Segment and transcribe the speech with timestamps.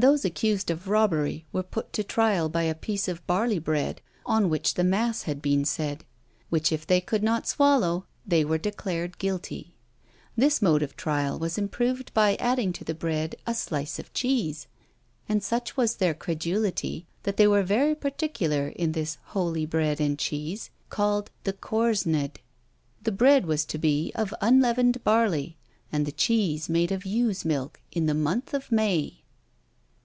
[0.00, 4.48] Those accused of robbery were put to trial by a piece of barley bread, on
[4.48, 6.04] which the mass had been said;
[6.50, 9.74] which if they could not swallow, they were declared guilty.
[10.36, 14.68] This mode of trial was improved by adding to the bread a slice of cheese;
[15.28, 20.16] and such was their credulity, that they were very particular in this holy bread and
[20.16, 22.38] cheese, called the corsned.
[23.02, 25.56] The bread was to be of unleavened barley,
[25.90, 29.24] and the cheese made of ewe's milk in the month of May.